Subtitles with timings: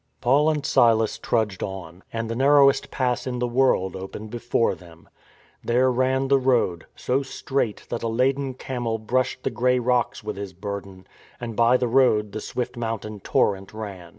[0.19, 5.07] Paul and Silas trudged on; and the narrowest pass in the world opened before them.
[5.63, 10.37] There ran the road, so strait that a laden camel brushed the grey rocks with
[10.37, 11.05] his burden,
[11.39, 14.09] and by the road the swift mountain torrent ran.